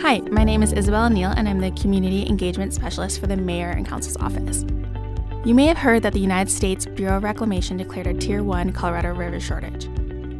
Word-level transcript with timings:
Hi, 0.00 0.20
my 0.30 0.44
name 0.44 0.62
is 0.62 0.72
Isabella 0.72 1.10
Neal, 1.10 1.30
and 1.30 1.48
I'm 1.48 1.58
the 1.58 1.72
Community 1.72 2.24
Engagement 2.24 2.72
Specialist 2.72 3.18
for 3.18 3.26
the 3.26 3.36
Mayor 3.36 3.70
and 3.70 3.84
Council's 3.84 4.16
Office. 4.18 4.64
You 5.44 5.56
may 5.56 5.66
have 5.66 5.76
heard 5.76 6.04
that 6.04 6.12
the 6.12 6.20
United 6.20 6.52
States 6.52 6.86
Bureau 6.86 7.16
of 7.16 7.24
Reclamation 7.24 7.76
declared 7.76 8.06
a 8.06 8.14
Tier 8.14 8.44
1 8.44 8.72
Colorado 8.72 9.12
River 9.12 9.40
shortage. 9.40 9.86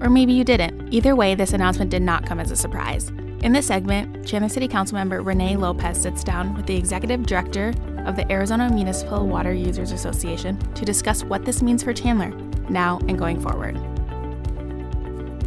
Or 0.00 0.10
maybe 0.10 0.32
you 0.32 0.44
didn't. 0.44 0.94
Either 0.94 1.16
way, 1.16 1.34
this 1.34 1.54
announcement 1.54 1.90
did 1.90 2.02
not 2.02 2.24
come 2.24 2.38
as 2.38 2.52
a 2.52 2.56
surprise. 2.56 3.08
In 3.42 3.52
this 3.52 3.66
segment, 3.66 4.24
Chandler 4.24 4.48
City 4.48 4.68
Councilmember 4.68 5.26
Renee 5.26 5.56
Lopez 5.56 6.00
sits 6.00 6.22
down 6.22 6.54
with 6.54 6.66
the 6.66 6.76
Executive 6.76 7.26
Director 7.26 7.74
of 8.06 8.14
the 8.14 8.30
Arizona 8.30 8.70
Municipal 8.70 9.26
Water 9.26 9.52
Users 9.52 9.90
Association 9.90 10.56
to 10.74 10.84
discuss 10.84 11.24
what 11.24 11.44
this 11.44 11.62
means 11.62 11.82
for 11.82 11.92
Chandler 11.92 12.30
now 12.70 13.00
and 13.08 13.18
going 13.18 13.40
forward. 13.40 13.76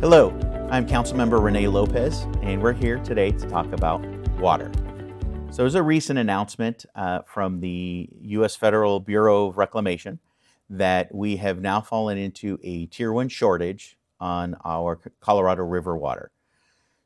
Hello, 0.02 0.32
I'm 0.72 0.88
Councilmember 0.88 1.44
Renee 1.44 1.68
Lopez, 1.68 2.26
and 2.44 2.62
we're 2.62 2.72
here 2.72 2.98
today 3.00 3.32
to 3.32 3.50
talk 3.50 3.70
about 3.74 4.00
water. 4.40 4.72
So, 5.50 5.64
there's 5.64 5.76
a 5.76 5.84
recent 5.84 6.18
announcement 6.18 6.86
uh, 6.96 7.24
from 7.24 7.60
the 7.60 8.08
U.S. 8.22 8.56
Federal 8.56 9.02
Bureau 9.02 9.48
of 9.48 9.58
Reclamation 9.58 10.20
that 10.70 11.14
we 11.14 11.36
have 11.36 11.60
now 11.60 11.82
fallen 11.82 12.18
into 12.18 12.58
a 12.64 12.86
tier 12.86 13.12
one 13.12 13.28
shortage 13.28 13.98
on 14.22 14.56
our 14.64 14.98
Colorado 15.20 15.64
River 15.64 15.98
water. 15.98 16.32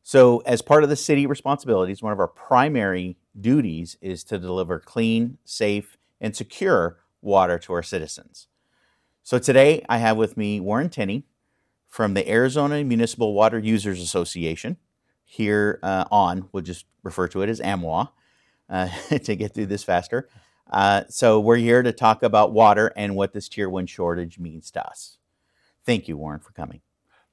So, 0.03 0.43
as 0.45 0.61
part 0.61 0.83
of 0.83 0.91
the 0.91 0.95
city 0.95 1.25
responsibilities, 1.25 2.03
one 2.03 2.13
of 2.13 2.19
our 2.19 2.27
primary 2.27 3.17
duties 3.41 3.97
is 3.99 4.23
to 4.25 4.37
deliver 4.37 4.79
clean, 4.79 5.39
safe, 5.43 5.97
and 6.21 6.35
secure 6.35 6.99
water 7.23 7.57
to 7.57 7.73
our 7.73 7.81
citizens. 7.81 8.45
So, 9.23 9.39
today 9.39 9.83
I 9.89 9.97
have 9.97 10.17
with 10.17 10.37
me 10.37 10.59
Warren 10.59 10.89
Tenney 10.91 11.23
from 11.89 12.13
the 12.13 12.29
Arizona 12.29 12.83
Municipal 12.83 13.33
Water 13.33 13.59
Users 13.59 14.01
Association. 14.01 14.77
Here 15.23 15.79
uh, 15.83 16.05
on, 16.11 16.49
we'll 16.51 16.63
just 16.63 16.85
refer 17.03 17.27
to 17.29 17.41
it 17.41 17.49
as 17.49 17.59
AMWA 17.59 18.09
uh, 18.69 18.89
to 19.23 19.35
get 19.35 19.53
through 19.53 19.65
this 19.67 19.83
faster. 19.83 20.29
Uh, 20.71 21.03
so, 21.09 21.39
we're 21.39 21.57
here 21.57 21.83
to 21.83 21.91
talk 21.91 22.23
about 22.23 22.51
water 22.51 22.91
and 22.95 23.15
what 23.15 23.33
this 23.33 23.47
tier 23.49 23.69
one 23.69 23.85
shortage 23.85 24.39
means 24.39 24.71
to 24.71 24.83
us. 24.87 25.17
Thank 25.85 26.07
you, 26.07 26.17
Warren, 26.17 26.39
for 26.39 26.51
coming. 26.51 26.81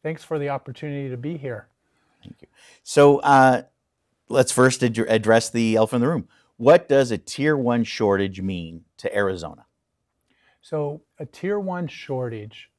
Thanks 0.03 0.25
for 0.25 0.39
the 0.39 0.51
opportunity 0.51 1.09
to 1.09 1.17
be 1.17 1.37
here. 1.37 1.69
Thank 2.23 2.43
you. 2.43 2.49
So 2.83 3.19
uh, 3.21 3.63
let's 4.29 4.53
first 4.53 4.83
ad- 4.83 4.99
address 4.99 5.51
the 5.51 5.77
elephant 5.77 6.03
in 6.03 6.09
the 6.09 6.13
room. 6.13 6.29
What 6.57 6.89
does 6.89 7.11
a 7.11 7.19
tier 7.19 7.57
one 7.57 7.85
shortage 7.85 8.41
mean 8.41 8.85
to 8.99 9.15
Arizona? 9.17 9.67
So, 10.61 11.03
a 11.19 11.27
tier 11.27 11.59
one 11.59 11.89
shortage 11.89 12.71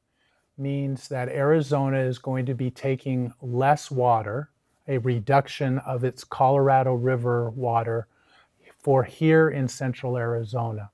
means 0.58 1.08
that 1.08 1.30
Arizona 1.30 2.00
is 2.00 2.20
going 2.20 2.46
to 2.46 2.54
be 2.54 2.70
taking 2.70 3.34
less 3.42 3.90
water, 3.90 4.50
a 4.88 4.98
reduction 5.00 5.80
of 5.80 6.04
its 6.04 6.24
Colorado 6.24 6.94
River 6.94 7.50
water 7.50 8.08
for 8.80 9.04
here 9.04 9.50
in 9.50 9.68
central 9.68 10.18
Arizona. 10.18 10.92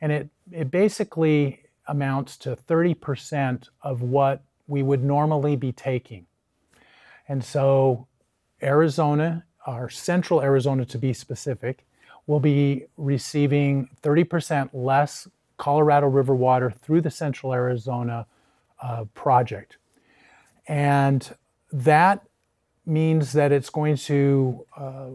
And 0.00 0.12
it, 0.12 0.28
it 0.50 0.70
basically 0.70 1.62
amounts 1.86 2.36
to 2.38 2.56
30% 2.56 3.68
of 3.82 4.02
what 4.02 4.42
we 4.66 4.82
would 4.82 5.02
normally 5.02 5.56
be 5.56 5.72
taking. 5.72 6.26
And 7.28 7.44
so, 7.44 8.06
Arizona, 8.62 9.44
or 9.66 9.88
central 9.88 10.42
Arizona 10.42 10.84
to 10.86 10.98
be 10.98 11.12
specific, 11.12 11.86
will 12.26 12.40
be 12.40 12.86
receiving 12.96 13.88
30% 14.02 14.70
less 14.72 15.28
Colorado 15.56 16.06
River 16.06 16.34
water 16.34 16.70
through 16.70 17.00
the 17.00 17.10
Central 17.10 17.52
Arizona 17.52 18.26
uh, 18.82 19.04
project. 19.14 19.76
And 20.66 21.34
that 21.72 22.24
means 22.86 23.32
that 23.32 23.52
it's 23.52 23.70
going 23.70 23.96
to 23.96 24.66
uh, 24.76 25.06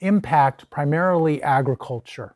impact 0.00 0.68
primarily 0.70 1.42
agriculture. 1.42 2.34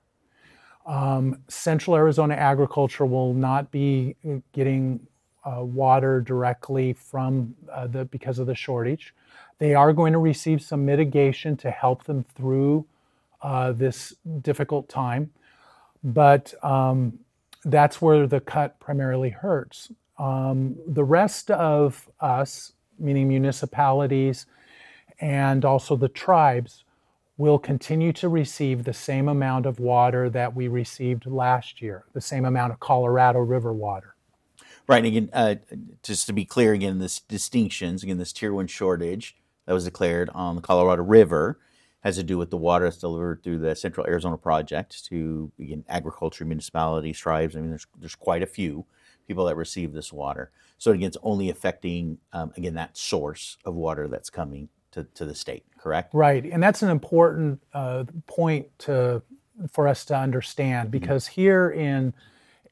Um, 0.86 1.42
Central 1.48 1.96
Arizona 1.96 2.34
agriculture 2.34 3.04
will 3.04 3.34
not 3.34 3.70
be 3.70 4.14
getting 4.52 5.06
uh, 5.44 5.62
water 5.62 6.20
directly 6.20 6.92
from 6.92 7.54
uh, 7.72 7.86
the 7.86 8.04
because 8.04 8.38
of 8.38 8.46
the 8.46 8.54
shortage. 8.54 9.14
They 9.58 9.74
are 9.74 9.92
going 9.92 10.12
to 10.12 10.18
receive 10.18 10.60
some 10.62 10.84
mitigation 10.84 11.56
to 11.58 11.70
help 11.70 12.04
them 12.04 12.24
through 12.34 12.86
uh, 13.42 13.72
this 13.72 14.14
difficult 14.42 14.88
time, 14.88 15.30
but 16.02 16.52
um, 16.64 17.18
that's 17.66 18.00
where 18.00 18.26
the 18.26 18.40
cut 18.40 18.78
primarily 18.78 19.30
hurts. 19.30 19.90
Um, 20.18 20.76
the 20.86 21.04
rest 21.04 21.50
of 21.50 22.08
us, 22.20 22.72
meaning 22.98 23.28
municipalities 23.28 24.46
and 25.20 25.64
also 25.64 25.96
the 25.96 26.08
tribes, 26.08 26.84
will 27.38 27.58
continue 27.58 28.12
to 28.14 28.28
receive 28.28 28.84
the 28.84 28.94
same 28.94 29.28
amount 29.28 29.66
of 29.66 29.78
water 29.78 30.30
that 30.30 30.54
we 30.54 30.68
received 30.68 31.26
last 31.26 31.82
year, 31.82 32.04
the 32.14 32.20
same 32.20 32.46
amount 32.46 32.72
of 32.72 32.80
Colorado 32.80 33.40
River 33.40 33.74
water. 33.74 34.14
Right. 34.88 34.98
And 34.98 35.06
again, 35.06 35.30
uh, 35.32 35.56
just 36.02 36.26
to 36.28 36.32
be 36.32 36.44
clear, 36.44 36.72
again, 36.72 36.98
this 36.98 37.20
distinctions, 37.20 38.02
again, 38.02 38.18
this 38.18 38.32
tier 38.32 38.54
one 38.54 38.68
shortage 38.68 39.36
that 39.66 39.72
was 39.72 39.84
declared 39.84 40.30
on 40.32 40.54
the 40.54 40.62
Colorado 40.62 41.02
River 41.02 41.58
has 42.06 42.16
to 42.16 42.22
do 42.22 42.38
with 42.38 42.50
the 42.50 42.56
water 42.56 42.84
that's 42.84 42.98
delivered 42.98 43.42
through 43.42 43.58
the 43.58 43.74
Central 43.74 44.06
Arizona 44.06 44.36
Project 44.38 45.04
to 45.06 45.50
again, 45.58 45.84
agriculture, 45.88 46.44
municipalities, 46.44 47.18
tribes. 47.18 47.56
I 47.56 47.60
mean, 47.60 47.70
there's 47.70 47.86
there's 47.98 48.14
quite 48.14 48.42
a 48.42 48.46
few 48.46 48.86
people 49.26 49.44
that 49.46 49.56
receive 49.56 49.92
this 49.92 50.12
water. 50.12 50.52
So 50.78 50.92
again, 50.92 51.08
it's 51.08 51.16
only 51.24 51.50
affecting 51.50 52.18
um, 52.32 52.52
again 52.56 52.74
that 52.74 52.96
source 52.96 53.58
of 53.64 53.74
water 53.74 54.06
that's 54.06 54.30
coming 54.30 54.68
to, 54.92 55.02
to 55.14 55.24
the 55.24 55.34
state. 55.34 55.64
Correct. 55.78 56.14
Right, 56.14 56.44
and 56.44 56.62
that's 56.62 56.82
an 56.82 56.90
important 56.90 57.60
uh, 57.74 58.04
point 58.26 58.68
to 58.80 59.22
for 59.72 59.88
us 59.88 60.04
to 60.04 60.16
understand 60.16 60.92
because 60.92 61.24
mm-hmm. 61.24 61.40
here 61.40 61.70
in 61.70 62.14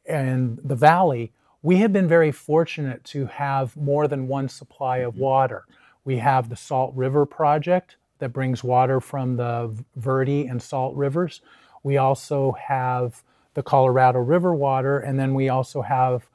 in 0.05 0.61
the 0.63 0.77
valley 0.77 1.33
we 1.61 1.79
have 1.79 1.93
been 1.93 2.07
very 2.07 2.31
fortunate 2.31 3.03
to 3.05 3.27
have 3.27 3.77
more 3.77 4.07
than 4.07 4.29
one 4.29 4.49
supply 4.49 4.99
of 4.99 5.15
mm-hmm. 5.15 5.23
water. 5.23 5.65
We 6.05 6.19
have 6.19 6.51
the 6.51 6.57
Salt 6.57 6.95
River 6.95 7.27
Project 7.27 7.97
that 8.25 8.31
brings 8.31 8.65
water 8.65 9.01
from 9.01 9.37
the 9.37 9.71
Verde 9.97 10.47
and 10.47 10.63
Salt 10.63 10.97
Rivers. 10.97 11.43
We 11.83 11.99
also 11.99 12.53
have 12.53 13.23
the 13.53 13.63
Colorado 13.63 14.19
River 14.19 14.55
water, 14.55 14.99
and 14.99 15.21
then 15.21 15.35
we 15.35 15.51
also 15.51 15.83
have 15.83 16.27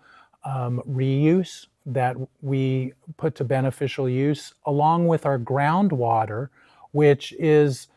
um, 0.46 0.84
reuse 0.88 1.66
that 1.88 2.16
we 2.44 2.94
put 3.18 3.34
to 3.34 3.44
beneficial 3.44 4.08
use, 4.08 4.54
along 4.68 5.08
with 5.08 5.26
our 5.26 5.40
groundwater, 5.40 6.50
which 6.92 7.34
is, 7.40 7.88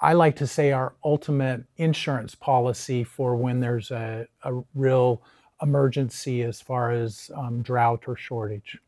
I 0.00 0.14
like 0.14 0.36
to 0.36 0.46
say, 0.46 0.72
our 0.72 0.94
ultimate 1.04 1.64
insurance 1.76 2.34
policy 2.34 3.04
for 3.04 3.36
when 3.36 3.60
there's 3.60 3.90
a, 3.90 4.26
a 4.42 4.62
real 4.74 5.20
emergency 5.60 6.42
as 6.44 6.62
far 6.62 6.92
as 6.92 7.30
um, 7.36 7.60
drought 7.60 8.04
or 8.06 8.16
shortage. 8.16 8.78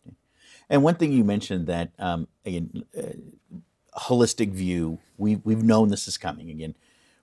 And 0.71 0.83
one 0.83 0.95
thing 0.95 1.13
you 1.13 1.25
mentioned 1.25 1.67
that 1.67 1.93
um, 1.99 2.27
again, 2.47 2.85
uh, 2.97 3.03
holistic 3.97 4.51
view. 4.51 4.99
We 5.19 5.37
we've 5.37 5.63
known 5.63 5.89
this 5.89 6.09
is 6.09 6.19
coming. 6.19 6.51
Again, 6.51 6.75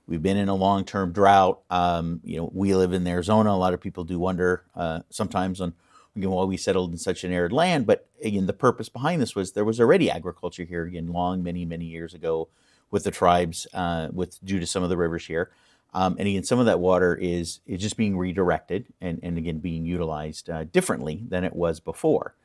we've 0.07 0.21
been 0.21 0.37
in 0.37 0.49
a 0.49 0.55
long 0.55 0.85
term 0.85 1.11
drought. 1.11 1.59
Um, 1.69 2.21
you 2.23 2.37
know, 2.37 2.51
we 2.53 2.73
live 2.75 2.93
in 2.93 3.05
Arizona. 3.07 3.51
A 3.51 3.53
lot 3.53 3.73
of 3.73 3.81
people 3.81 4.03
do 4.03 4.19
wonder 4.19 4.63
uh, 4.75 5.01
sometimes 5.09 5.61
on 5.61 5.73
again 6.15 6.31
why 6.31 6.43
we 6.43 6.57
settled 6.57 6.91
in 6.91 6.97
such 6.97 7.23
an 7.23 7.31
arid 7.31 7.51
land. 7.51 7.85
But 7.85 8.07
again, 8.23 8.45
the 8.47 8.53
purpose 8.53 8.89
behind 8.89 9.21
this 9.21 9.35
was 9.35 9.53
there 9.53 9.65
was 9.65 9.79
already 9.79 10.09
agriculture 10.09 10.63
here 10.63 10.85
again 10.85 11.07
long 11.07 11.43
many 11.43 11.65
many 11.65 11.85
years 11.85 12.13
ago 12.13 12.49
with 12.89 13.03
the 13.03 13.11
tribes 13.11 13.67
uh, 13.73 14.09
with 14.11 14.43
due 14.43 14.59
to 14.59 14.65
some 14.65 14.83
of 14.83 14.89
the 14.89 14.97
rivers 14.97 15.25
here. 15.25 15.51
Um, 15.93 16.15
and 16.19 16.27
again, 16.27 16.43
some 16.43 16.59
of 16.59 16.65
that 16.65 16.79
water 16.79 17.15
is 17.15 17.59
is 17.65 17.81
just 17.81 17.97
being 17.97 18.17
redirected 18.17 18.87
and, 19.01 19.19
and 19.23 19.37
again 19.37 19.59
being 19.59 19.85
utilized 19.85 20.49
uh, 20.49 20.65
differently 20.65 21.23
than 21.27 21.43
it 21.43 21.55
was 21.55 21.79
before. 21.79 22.35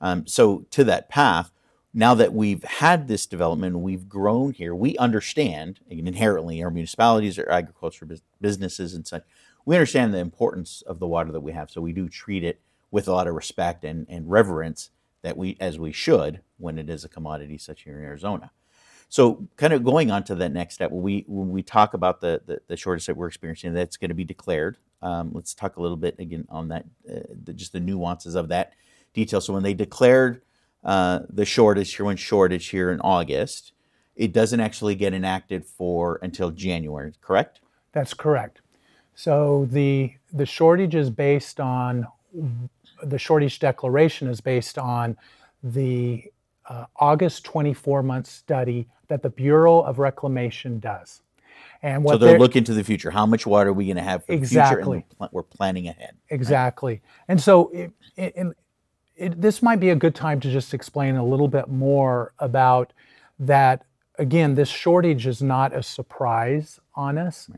Um, 0.00 0.26
so 0.26 0.66
to 0.70 0.84
that 0.84 1.08
path, 1.08 1.50
now 1.96 2.12
that 2.12 2.34
we've 2.34 2.62
had 2.62 3.08
this 3.08 3.24
development, 3.24 3.78
we've 3.78 4.06
grown 4.06 4.52
here. 4.52 4.74
We 4.74 4.98
understand 4.98 5.80
inherently 5.88 6.62
our 6.62 6.70
municipalities, 6.70 7.38
our 7.38 7.50
agriculture 7.50 8.06
businesses, 8.38 8.92
and 8.92 9.06
such. 9.06 9.24
We 9.64 9.76
understand 9.76 10.12
the 10.12 10.18
importance 10.18 10.82
of 10.82 10.98
the 10.98 11.06
water 11.06 11.32
that 11.32 11.40
we 11.40 11.52
have, 11.52 11.70
so 11.70 11.80
we 11.80 11.94
do 11.94 12.10
treat 12.10 12.44
it 12.44 12.60
with 12.90 13.08
a 13.08 13.12
lot 13.12 13.26
of 13.26 13.34
respect 13.34 13.82
and, 13.82 14.06
and 14.10 14.30
reverence 14.30 14.90
that 15.22 15.38
we 15.38 15.56
as 15.58 15.78
we 15.78 15.90
should 15.90 16.42
when 16.58 16.78
it 16.78 16.90
is 16.90 17.02
a 17.02 17.08
commodity 17.08 17.56
such 17.56 17.82
here 17.82 17.98
in 17.98 18.04
Arizona. 18.04 18.50
So, 19.08 19.48
kind 19.56 19.72
of 19.72 19.82
going 19.82 20.10
on 20.10 20.22
to 20.24 20.34
that 20.34 20.52
next 20.52 20.74
step, 20.74 20.90
when 20.90 21.02
we 21.02 21.24
when 21.26 21.50
we 21.50 21.62
talk 21.62 21.94
about 21.94 22.20
the 22.20 22.42
the, 22.44 22.60
the 22.68 22.76
shortage 22.76 23.06
that 23.06 23.16
we're 23.16 23.28
experiencing, 23.28 23.72
that's 23.72 23.96
going 23.96 24.10
to 24.10 24.14
be 24.14 24.24
declared. 24.24 24.76
Um, 25.00 25.30
let's 25.32 25.54
talk 25.54 25.76
a 25.76 25.82
little 25.82 25.96
bit 25.96 26.16
again 26.18 26.46
on 26.50 26.68
that, 26.68 26.84
uh, 27.10 27.20
the, 27.44 27.54
just 27.54 27.72
the 27.72 27.80
nuances 27.80 28.34
of 28.34 28.48
that 28.48 28.74
detail. 29.14 29.40
So, 29.40 29.54
when 29.54 29.62
they 29.62 29.74
declared 29.74 30.42
uh, 30.86 31.20
the 31.28 31.44
shortage 31.44 31.94
here, 31.94 32.06
when 32.06 32.16
shortage 32.16 32.68
here 32.68 32.92
in 32.92 33.00
August, 33.00 33.72
it 34.14 34.32
doesn't 34.32 34.60
actually 34.60 34.94
get 34.94 35.12
enacted 35.12 35.66
for 35.66 36.18
until 36.22 36.50
January, 36.50 37.12
correct? 37.20 37.60
That's 37.92 38.14
correct. 38.14 38.60
So 39.14 39.66
the 39.70 40.12
the 40.32 40.46
shortage 40.46 40.94
is 40.94 41.10
based 41.10 41.58
on 41.58 42.06
the 43.02 43.18
shortage 43.18 43.58
declaration 43.58 44.28
is 44.28 44.40
based 44.40 44.78
on 44.78 45.16
the 45.62 46.24
uh, 46.68 46.86
August 46.96 47.44
24 47.44 48.02
month 48.02 48.26
study 48.26 48.88
that 49.08 49.22
the 49.22 49.30
Bureau 49.30 49.80
of 49.80 49.98
Reclamation 49.98 50.78
does. 50.78 51.22
And 51.82 52.04
what 52.04 52.12
so 52.12 52.18
they're, 52.18 52.30
they're 52.30 52.38
looking 52.38 52.64
to 52.64 52.74
the 52.74 52.84
future. 52.84 53.10
How 53.10 53.26
much 53.26 53.46
water 53.46 53.70
are 53.70 53.72
we 53.72 53.86
going 53.86 53.96
to 53.96 54.02
have 54.02 54.24
for 54.24 54.32
exactly. 54.32 54.98
the 54.98 55.04
future? 55.04 55.16
And 55.20 55.28
we're 55.32 55.42
planning 55.42 55.88
ahead. 55.88 56.16
Exactly. 56.30 56.92
Right? 56.92 57.02
And 57.28 57.40
so 57.40 57.68
it, 57.68 57.92
it, 58.16 58.56
it, 59.16 59.40
this 59.40 59.62
might 59.62 59.80
be 59.80 59.90
a 59.90 59.96
good 59.96 60.14
time 60.14 60.40
to 60.40 60.50
just 60.50 60.74
explain 60.74 61.16
a 61.16 61.24
little 61.24 61.48
bit 61.48 61.68
more 61.68 62.32
about 62.38 62.92
that. 63.38 63.84
Again, 64.18 64.54
this 64.54 64.68
shortage 64.68 65.26
is 65.26 65.42
not 65.42 65.74
a 65.74 65.82
surprise 65.82 66.80
on 66.94 67.18
us. 67.18 67.50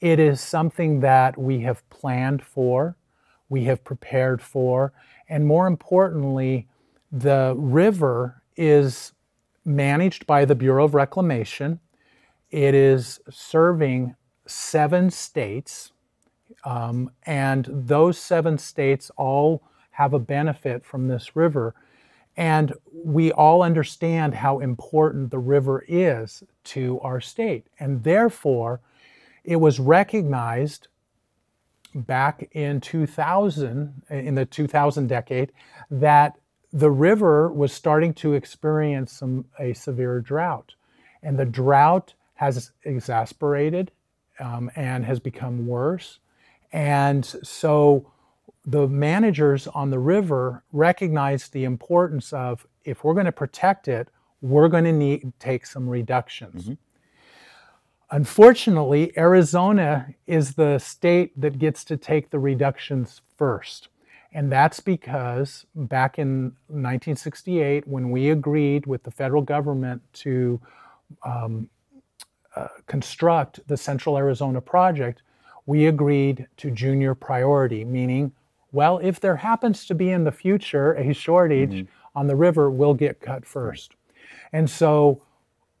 It 0.00 0.18
is 0.18 0.40
something 0.40 1.00
that 1.00 1.38
we 1.38 1.60
have 1.60 1.88
planned 1.90 2.42
for, 2.42 2.96
we 3.48 3.64
have 3.64 3.84
prepared 3.84 4.42
for, 4.42 4.92
and 5.28 5.46
more 5.46 5.66
importantly, 5.66 6.68
the 7.10 7.54
river 7.56 8.42
is 8.56 9.12
managed 9.64 10.26
by 10.26 10.44
the 10.44 10.54
Bureau 10.54 10.84
of 10.84 10.94
Reclamation. 10.94 11.80
It 12.50 12.74
is 12.74 13.20
serving 13.30 14.14
seven 14.46 15.10
states, 15.10 15.92
um, 16.64 17.10
and 17.24 17.66
those 17.68 18.18
seven 18.18 18.58
states 18.58 19.10
all 19.16 19.62
have 19.96 20.12
a 20.12 20.18
benefit 20.18 20.84
from 20.84 21.08
this 21.08 21.34
river. 21.34 21.74
And 22.36 22.74
we 22.92 23.32
all 23.32 23.62
understand 23.62 24.34
how 24.34 24.58
important 24.58 25.30
the 25.30 25.38
river 25.38 25.86
is 25.88 26.42
to 26.64 27.00
our 27.00 27.18
state. 27.18 27.66
And 27.80 28.04
therefore, 28.04 28.80
it 29.42 29.56
was 29.56 29.80
recognized 29.80 30.88
back 31.94 32.50
in 32.52 32.82
2000, 32.82 34.02
in 34.10 34.34
the 34.34 34.44
2000 34.44 35.06
decade, 35.06 35.50
that 35.90 36.34
the 36.74 36.90
river 36.90 37.50
was 37.50 37.72
starting 37.72 38.12
to 38.14 38.34
experience 38.34 39.12
some 39.14 39.46
a 39.58 39.72
severe 39.72 40.20
drought. 40.20 40.74
And 41.22 41.38
the 41.38 41.46
drought 41.46 42.12
has 42.34 42.70
exasperated 42.84 43.92
um, 44.40 44.70
and 44.76 45.06
has 45.06 45.20
become 45.20 45.66
worse. 45.66 46.18
And 46.70 47.24
so 47.24 48.12
the 48.66 48.88
managers 48.88 49.68
on 49.68 49.90
the 49.90 49.98
river 49.98 50.64
recognized 50.72 51.52
the 51.52 51.64
importance 51.64 52.32
of 52.32 52.66
if 52.84 53.04
we're 53.04 53.14
going 53.14 53.26
to 53.26 53.32
protect 53.32 53.86
it, 53.86 54.08
we're 54.42 54.68
going 54.68 54.84
to 54.84 54.92
need 54.92 55.20
to 55.20 55.32
take 55.38 55.64
some 55.64 55.88
reductions. 55.88 56.64
Mm-hmm. 56.64 56.74
Unfortunately, 58.10 59.16
Arizona 59.16 60.14
is 60.26 60.54
the 60.54 60.78
state 60.78 61.40
that 61.40 61.58
gets 61.58 61.84
to 61.84 61.96
take 61.96 62.30
the 62.30 62.38
reductions 62.38 63.20
first. 63.36 63.88
And 64.32 64.50
that's 64.52 64.80
because 64.80 65.66
back 65.74 66.18
in 66.18 66.52
1968, 66.68 67.86
when 67.88 68.10
we 68.10 68.30
agreed 68.30 68.86
with 68.86 69.02
the 69.02 69.10
federal 69.10 69.42
government 69.42 70.02
to 70.14 70.60
um, 71.24 71.68
uh, 72.54 72.68
construct 72.86 73.66
the 73.66 73.76
Central 73.76 74.18
Arizona 74.18 74.60
Project, 74.60 75.22
we 75.64 75.86
agreed 75.86 76.46
to 76.58 76.70
junior 76.70 77.14
priority, 77.14 77.84
meaning 77.84 78.32
well, 78.76 78.98
if 79.02 79.18
there 79.18 79.36
happens 79.36 79.86
to 79.86 79.94
be 79.94 80.10
in 80.10 80.24
the 80.24 80.30
future 80.30 80.92
a 80.92 81.14
shortage 81.14 81.70
mm-hmm. 81.70 82.18
on 82.18 82.26
the 82.26 82.36
river, 82.36 82.70
we'll 82.70 82.92
get 82.92 83.22
cut 83.22 83.46
first. 83.46 83.94
And 84.52 84.68
so 84.68 85.22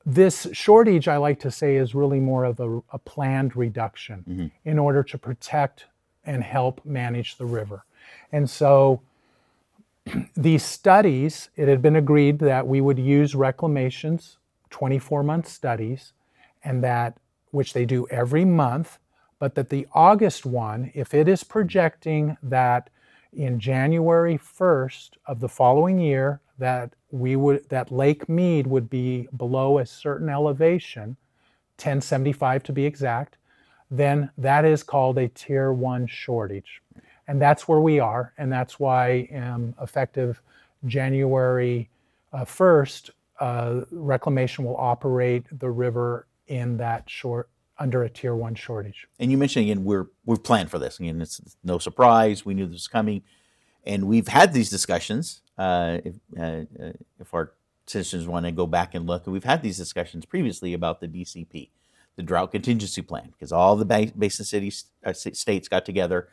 this 0.06 0.46
shortage, 0.52 1.06
I 1.06 1.18
like 1.18 1.38
to 1.40 1.50
say, 1.50 1.76
is 1.76 1.94
really 1.94 2.20
more 2.20 2.44
of 2.44 2.58
a, 2.58 2.80
a 2.92 2.98
planned 2.98 3.54
reduction 3.54 4.24
mm-hmm. 4.26 4.46
in 4.64 4.78
order 4.78 5.02
to 5.02 5.18
protect 5.18 5.84
and 6.24 6.42
help 6.42 6.86
manage 6.86 7.36
the 7.36 7.44
river. 7.44 7.84
And 8.32 8.48
so 8.48 9.02
these 10.34 10.64
studies, 10.64 11.50
it 11.54 11.68
had 11.68 11.82
been 11.82 11.96
agreed 11.96 12.38
that 12.38 12.66
we 12.66 12.80
would 12.80 12.98
use 12.98 13.34
reclamations, 13.34 14.38
24 14.70 15.22
month 15.22 15.48
studies, 15.48 16.14
and 16.64 16.82
that, 16.82 17.18
which 17.50 17.74
they 17.74 17.84
do 17.84 18.08
every 18.08 18.46
month, 18.46 18.98
but 19.38 19.54
that 19.54 19.68
the 19.68 19.86
August 19.92 20.46
one, 20.46 20.90
if 20.94 21.12
it 21.12 21.28
is 21.28 21.44
projecting 21.44 22.36
that 22.42 22.90
in 23.32 23.60
January 23.60 24.38
1st 24.38 25.10
of 25.26 25.40
the 25.40 25.48
following 25.48 25.98
year, 25.98 26.40
that 26.58 26.94
we 27.10 27.36
would 27.36 27.68
that 27.68 27.92
Lake 27.92 28.28
Mead 28.28 28.66
would 28.66 28.88
be 28.88 29.28
below 29.36 29.78
a 29.78 29.86
certain 29.86 30.28
elevation, 30.28 31.16
1075 31.76 32.62
to 32.64 32.72
be 32.72 32.86
exact, 32.86 33.36
then 33.90 34.30
that 34.38 34.64
is 34.64 34.82
called 34.82 35.18
a 35.18 35.28
tier 35.28 35.72
one 35.72 36.06
shortage. 36.06 36.82
And 37.28 37.40
that's 37.42 37.68
where 37.68 37.80
we 37.80 38.00
are, 38.00 38.32
and 38.38 38.50
that's 38.50 38.80
why 38.80 39.28
um, 39.34 39.74
effective 39.80 40.40
January 40.86 41.88
uh, 42.32 42.44
1st, 42.44 43.10
uh, 43.40 43.80
reclamation 43.90 44.64
will 44.64 44.76
operate 44.76 45.44
the 45.58 45.70
river 45.70 46.26
in 46.46 46.76
that 46.78 47.08
short 47.08 47.48
under 47.78 48.02
a 48.02 48.10
tier 48.10 48.34
one 48.34 48.54
shortage. 48.54 49.06
And 49.18 49.30
you 49.30 49.38
mentioned 49.38 49.64
again, 49.64 49.84
we're 49.84 50.06
we've 50.24 50.42
planned 50.42 50.70
for 50.70 50.78
this. 50.78 50.98
Again, 50.98 51.20
it's 51.20 51.40
no 51.62 51.78
surprise. 51.78 52.44
We 52.44 52.54
knew 52.54 52.66
this 52.66 52.74
was 52.74 52.88
coming, 52.88 53.22
and 53.84 54.06
we've 54.06 54.28
had 54.28 54.52
these 54.52 54.70
discussions. 54.70 55.42
Uh, 55.58 55.98
if, 56.04 56.14
uh, 56.38 56.82
uh 56.82 56.92
if 57.18 57.32
our 57.32 57.52
citizens 57.86 58.26
want 58.26 58.46
to 58.46 58.52
go 58.52 58.66
back 58.66 58.94
and 58.94 59.06
look, 59.06 59.26
we've 59.26 59.44
had 59.44 59.62
these 59.62 59.76
discussions 59.76 60.24
previously 60.24 60.72
about 60.72 61.00
the 61.00 61.08
DCP, 61.08 61.70
the 62.16 62.22
Drought 62.22 62.52
Contingency 62.52 63.02
Plan, 63.02 63.30
because 63.32 63.52
all 63.52 63.76
the 63.76 64.12
basin 64.16 64.44
cities 64.44 64.86
uh, 65.04 65.12
states 65.12 65.68
got 65.68 65.84
together. 65.84 66.28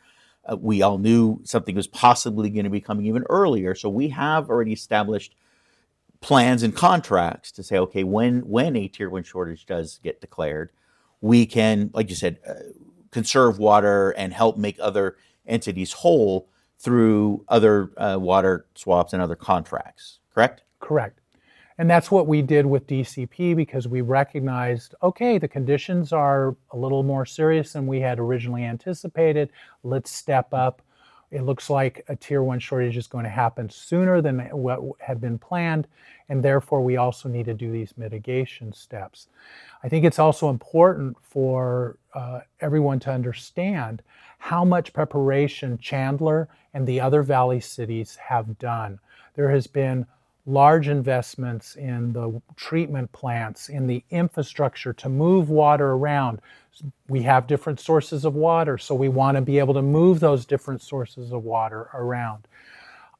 Uh, 0.46 0.56
we 0.56 0.82
all 0.82 0.98
knew 0.98 1.40
something 1.44 1.74
was 1.74 1.86
possibly 1.86 2.50
going 2.50 2.64
to 2.64 2.70
be 2.70 2.80
coming 2.80 3.06
even 3.06 3.24
earlier, 3.30 3.74
so 3.74 3.88
we 3.88 4.08
have 4.08 4.50
already 4.50 4.72
established 4.72 5.34
plans 6.20 6.62
and 6.62 6.74
contracts 6.74 7.52
to 7.52 7.62
say, 7.62 7.78
okay, 7.78 8.02
when 8.02 8.40
when 8.40 8.76
a 8.76 8.88
tier 8.88 9.10
one 9.10 9.22
shortage 9.22 9.66
does 9.66 10.00
get 10.02 10.20
declared 10.22 10.70
we 11.24 11.46
can, 11.46 11.90
like 11.94 12.10
you 12.10 12.14
said, 12.14 12.38
uh, 12.46 12.52
conserve 13.10 13.58
water 13.58 14.10
and 14.10 14.34
help 14.34 14.58
make 14.58 14.76
other 14.78 15.16
entities 15.46 15.94
whole 15.94 16.50
through 16.78 17.42
other 17.48 17.90
uh, 17.96 18.18
water 18.20 18.66
swaps 18.74 19.14
and 19.14 19.22
other 19.22 19.34
contracts, 19.34 20.18
correct? 20.34 20.64
Correct. 20.80 21.20
And 21.78 21.88
that's 21.88 22.10
what 22.10 22.26
we 22.26 22.42
did 22.42 22.66
with 22.66 22.86
DCP 22.86 23.56
because 23.56 23.88
we 23.88 24.02
recognized 24.02 24.94
okay, 25.02 25.38
the 25.38 25.48
conditions 25.48 26.12
are 26.12 26.56
a 26.72 26.76
little 26.76 27.02
more 27.02 27.24
serious 27.24 27.72
than 27.72 27.86
we 27.86 28.00
had 28.00 28.18
originally 28.18 28.64
anticipated. 28.64 29.48
Let's 29.82 30.10
step 30.10 30.52
up. 30.52 30.82
It 31.34 31.42
looks 31.42 31.68
like 31.68 32.04
a 32.08 32.14
tier 32.14 32.44
one 32.44 32.60
shortage 32.60 32.96
is 32.96 33.08
going 33.08 33.24
to 33.24 33.30
happen 33.30 33.68
sooner 33.68 34.22
than 34.22 34.38
what 34.50 34.80
had 35.00 35.20
been 35.20 35.36
planned, 35.36 35.88
and 36.28 36.44
therefore 36.44 36.80
we 36.80 36.96
also 36.96 37.28
need 37.28 37.46
to 37.46 37.54
do 37.54 37.72
these 37.72 37.92
mitigation 37.96 38.72
steps. 38.72 39.26
I 39.82 39.88
think 39.88 40.04
it's 40.04 40.20
also 40.20 40.48
important 40.48 41.16
for 41.20 41.98
uh, 42.14 42.42
everyone 42.60 43.00
to 43.00 43.10
understand 43.10 44.00
how 44.38 44.64
much 44.64 44.92
preparation 44.92 45.76
Chandler 45.78 46.48
and 46.72 46.86
the 46.86 47.00
other 47.00 47.24
valley 47.24 47.58
cities 47.58 48.14
have 48.14 48.56
done. 48.60 49.00
There 49.34 49.50
has 49.50 49.66
been 49.66 50.06
large 50.46 50.88
investments 50.88 51.76
in 51.76 52.12
the 52.12 52.40
treatment 52.56 53.10
plants, 53.12 53.68
in 53.68 53.86
the 53.86 54.04
infrastructure 54.10 54.92
to 54.92 55.08
move 55.08 55.48
water 55.48 55.92
around. 55.92 56.40
We 57.08 57.22
have 57.22 57.46
different 57.46 57.80
sources 57.80 58.24
of 58.24 58.34
water, 58.34 58.76
so 58.76 58.94
we 58.94 59.08
want 59.08 59.36
to 59.36 59.40
be 59.40 59.58
able 59.58 59.74
to 59.74 59.82
move 59.82 60.20
those 60.20 60.44
different 60.44 60.82
sources 60.82 61.32
of 61.32 61.44
water 61.44 61.88
around. 61.94 62.46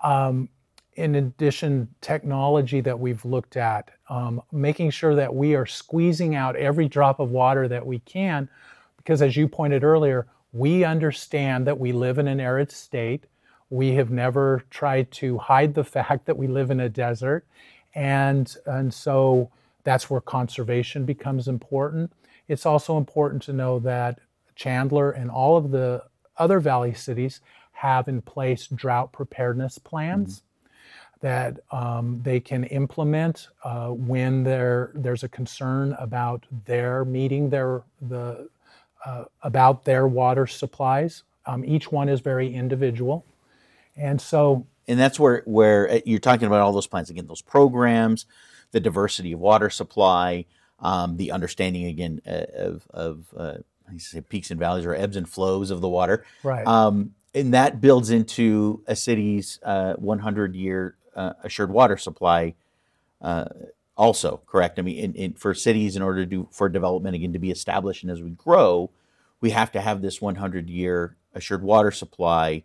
Um, 0.02 0.49
in 0.97 1.14
addition, 1.16 1.88
technology 2.00 2.81
that 2.81 2.99
we've 2.99 3.25
looked 3.25 3.57
at, 3.57 3.90
um, 4.09 4.43
making 4.52 4.90
sure 4.90 5.14
that 5.14 5.35
we 5.35 5.54
are 5.54 5.66
squeezing 5.66 6.35
out 6.35 6.57
every 6.57 6.88
drop 6.88 7.21
of 7.21 7.31
water 7.31 7.66
that 7.69 7.85
we 7.85 8.00
can, 8.00 8.49
because 8.97 9.23
as 9.23 9.37
you 9.37 9.49
pointed 9.49 9.83
earlier, 9.83 10.26
we 10.52 10.85
understand 10.85 11.66
that 11.66 11.78
we 11.78 11.93
live 11.93 12.19
in 12.19 12.28
an 12.28 12.38
arid 12.38 12.71
state. 12.71 13.25
We 13.75 13.95
have 13.95 14.11
never 14.11 14.62
tried 14.71 15.11
to 15.12 15.38
hide 15.38 15.75
the 15.75 15.83
fact 15.85 16.26
that 16.26 16.37
we 16.37 16.47
live 16.47 16.71
in 16.71 16.78
a 16.78 16.88
desert. 16.88 17.45
And, 17.95 18.54
and 18.66 18.95
so 18.95 19.50
that's 19.83 20.09
where 20.09 20.21
conservation 20.21 21.04
becomes 21.04 21.49
important. 21.49 22.12
It's 22.47 22.66
also 22.66 22.97
important 22.97 23.43
to 23.45 23.52
know 23.52 23.81
that 23.81 24.21
Chandler 24.54 25.11
and 25.11 25.28
all 25.28 25.57
of 25.57 25.73
the 25.73 26.04
other 26.37 26.61
valley 26.61 26.95
cities 26.95 27.40
have 27.73 28.07
in 28.07 28.23
place 28.23 28.69
drought 28.69 29.12
preparedness 29.12 29.78
plans. 29.78 30.37
Mm-hmm 30.37 30.47
that 31.21 31.59
um, 31.71 32.21
they 32.23 32.38
can 32.38 32.64
implement 32.64 33.49
uh, 33.64 33.88
when 33.88 34.45
there 34.45 34.93
there's 34.95 35.23
a 35.23 35.28
concern 35.28 35.97
about 35.99 36.45
their 36.66 37.02
meeting 37.07 37.49
their 37.49 37.83
the 38.02 38.47
uh, 39.07 39.25
about 39.43 39.85
their 39.85 40.07
water 40.07 40.47
supplies. 40.47 41.23
Um, 41.47 41.64
each 41.64 41.90
one 41.90 42.11
is 42.11 42.21
very 42.21 42.52
individual, 42.52 43.25
and 43.96 44.20
so 44.20 44.66
and 44.86 44.98
that's 44.98 45.18
where 45.18 45.42
where 45.44 45.90
uh, 45.90 46.00
you're 46.04 46.18
talking 46.18 46.46
about 46.46 46.60
all 46.60 46.72
those 46.72 46.86
plans 46.86 47.10
again, 47.10 47.26
those 47.26 47.42
programs, 47.42 48.26
the 48.72 48.80
diversity 48.80 49.32
of 49.32 49.40
water 49.40 49.70
supply, 49.70 50.46
um, 50.80 51.16
the 51.16 51.32
understanding 51.32 51.86
again 51.86 52.20
uh, 52.26 52.44
of 52.54 52.86
of 52.90 53.26
uh, 53.36 53.58
I 53.88 53.98
say 53.98 54.20
peaks 54.20 54.50
and 54.50 54.60
valleys 54.60 54.84
or 54.84 54.94
ebbs 54.94 55.16
and 55.16 55.28
flows 55.28 55.70
of 55.70 55.80
the 55.80 55.88
water, 55.88 56.24
right? 56.42 56.66
Um, 56.66 57.14
and 57.34 57.52
that 57.52 57.80
builds 57.80 58.10
into 58.10 58.82
a 58.86 58.94
city's 58.94 59.58
uh, 59.62 59.94
100 59.94 60.54
year 60.54 60.96
uh, 61.16 61.32
assured 61.42 61.70
water 61.70 61.96
supply 61.96 62.54
uh, 63.20 63.46
also 63.96 64.40
correct. 64.46 64.78
I 64.78 64.82
mean, 64.82 64.98
in, 64.98 65.14
in, 65.14 65.32
for 65.34 65.54
cities, 65.54 65.96
in 65.96 66.02
order 66.02 66.20
to 66.20 66.26
do 66.26 66.48
for 66.50 66.68
development 66.68 67.14
again 67.14 67.32
to 67.32 67.38
be 67.38 67.50
established 67.50 68.02
and 68.02 68.12
as 68.12 68.22
we 68.22 68.30
grow, 68.30 68.90
we 69.40 69.50
have 69.50 69.72
to 69.72 69.80
have 69.80 70.02
this 70.02 70.20
100 70.20 70.68
year 70.68 71.16
assured 71.34 71.62
water 71.62 71.90
supply 71.90 72.64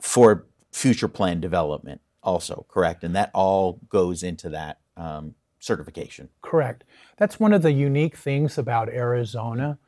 for 0.00 0.46
future 0.72 1.08
plan 1.08 1.40
development. 1.40 2.00
Also 2.22 2.66
correct, 2.68 3.04
and 3.04 3.14
that 3.14 3.30
all 3.32 3.80
goes 3.88 4.22
into 4.22 4.48
that 4.48 4.80
um, 4.96 5.34
certification. 5.60 6.28
Correct. 6.42 6.84
That's 7.16 7.38
one 7.38 7.52
of 7.52 7.62
the 7.62 7.72
unique 7.72 8.16
things 8.16 8.58
about 8.58 8.88
Arizona 8.88 9.78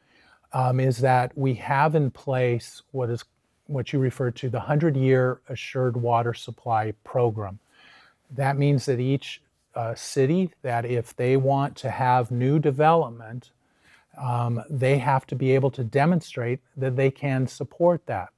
um, 0.52 0.80
is 0.80 0.98
that 0.98 1.36
we 1.36 1.54
have 1.54 1.94
in 1.94 2.10
place 2.10 2.82
what 2.92 3.10
is 3.10 3.24
what 3.66 3.92
you 3.92 3.98
refer 3.98 4.30
to 4.30 4.48
the 4.48 4.58
100 4.58 4.96
year 4.96 5.40
assured 5.48 5.96
water 5.96 6.32
supply 6.32 6.92
program. 7.04 7.58
That 8.30 8.56
means 8.56 8.86
that 8.86 8.98
each 8.98 9.42
uh, 9.74 9.94
city 9.94 10.50
that 10.62 10.84
if 10.84 11.14
they 11.14 11.36
want 11.36 11.76
to 11.76 11.90
have 11.90 12.30
new 12.30 12.58
development, 12.58 13.50
um, 14.20 14.62
they 14.70 14.98
have 14.98 15.26
to 15.26 15.36
be 15.36 15.54
able 15.54 15.70
to 15.72 15.84
demonstrate 15.84 16.60
that 16.76 16.96
they 16.96 17.10
can 17.10 17.46
support 17.46 18.06
that. 18.06 18.30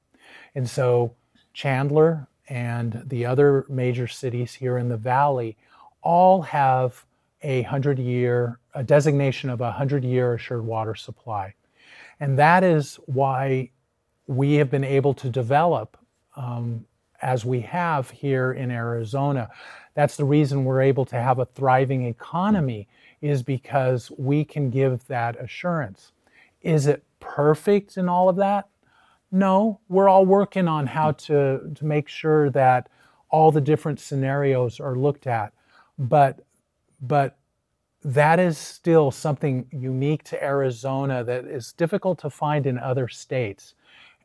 And 0.53 0.69
so 0.69 1.15
Chandler 1.53 2.27
and 2.47 3.03
the 3.05 3.25
other 3.25 3.65
major 3.69 4.07
cities 4.07 4.53
here 4.53 4.77
in 4.77 4.89
the 4.89 4.97
valley 4.97 5.57
all 6.01 6.41
have 6.41 7.05
a 7.43 7.61
100 7.61 7.99
year, 7.99 8.59
a 8.73 8.83
designation 8.83 9.49
of 9.49 9.61
a 9.61 9.65
100 9.65 10.03
year 10.03 10.33
assured 10.33 10.65
water 10.65 10.95
supply. 10.95 11.53
And 12.19 12.37
that 12.37 12.63
is 12.63 12.99
why 13.05 13.71
we 14.27 14.55
have 14.55 14.69
been 14.69 14.83
able 14.83 15.13
to 15.15 15.29
develop 15.29 15.97
um, 16.35 16.85
as 17.21 17.45
we 17.45 17.61
have 17.61 18.09
here 18.09 18.53
in 18.53 18.71
Arizona. 18.71 19.49
That's 19.93 20.17
the 20.17 20.25
reason 20.25 20.65
we're 20.65 20.81
able 20.81 21.05
to 21.05 21.15
have 21.15 21.39
a 21.39 21.45
thriving 21.45 22.05
economy 22.05 22.87
is 23.21 23.43
because 23.43 24.11
we 24.17 24.43
can 24.43 24.69
give 24.69 25.05
that 25.07 25.39
assurance. 25.39 26.11
Is 26.61 26.87
it 26.87 27.03
perfect 27.19 27.97
in 27.97 28.09
all 28.09 28.29
of 28.29 28.35
that? 28.37 28.69
No, 29.31 29.79
we're 29.87 30.09
all 30.09 30.25
working 30.25 30.67
on 30.67 30.87
how 30.87 31.13
to, 31.13 31.71
to 31.73 31.85
make 31.85 32.07
sure 32.09 32.49
that 32.49 32.89
all 33.29 33.51
the 33.51 33.61
different 33.61 33.99
scenarios 33.99 34.79
are 34.79 34.95
looked 34.95 35.25
at. 35.25 35.53
But, 35.97 36.45
but 37.01 37.37
that 38.03 38.39
is 38.39 38.57
still 38.57 39.11
something 39.11 39.67
unique 39.71 40.23
to 40.25 40.43
Arizona 40.43 41.23
that 41.23 41.45
is 41.45 41.71
difficult 41.71 42.19
to 42.19 42.29
find 42.29 42.65
in 42.65 42.77
other 42.77 43.07
states, 43.07 43.75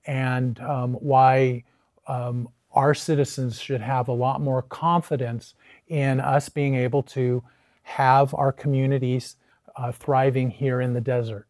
and 0.07 0.59
um, 0.61 0.95
why 0.95 1.63
um, 2.09 2.49
our 2.73 2.95
citizens 2.95 3.61
should 3.61 3.81
have 3.81 4.09
a 4.09 4.13
lot 4.13 4.41
more 4.41 4.63
confidence 4.63 5.55
in 5.89 6.21
us 6.21 6.49
being 6.49 6.75
able 6.75 7.03
to 7.03 7.43
have 7.83 8.35
our 8.35 8.53
communities 8.53 9.37
uh, 9.77 9.93
thriving 9.93 10.51
here 10.51 10.81
in 10.81 10.95
the 10.95 11.01
desert. 11.01 11.47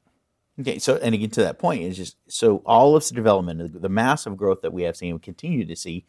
Okay, 0.59 0.79
so 0.79 0.97
and 0.97 1.15
again 1.15 1.31
to 1.31 1.43
that 1.43 1.59
point 1.59 1.83
is 1.83 1.97
just 1.97 2.17
so 2.29 2.63
all 2.65 2.97
of 2.97 3.07
the 3.07 3.15
development, 3.15 3.83
the 3.83 3.89
massive 3.89 4.37
growth 4.37 4.63
that 4.63 4.73
we 4.73 4.85
have 4.85 4.97
seen 4.97 5.13
and 5.13 5.23
continue 5.23 5.65
to 5.67 5.77
see 5.77 6.07